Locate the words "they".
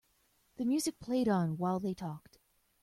1.79-1.93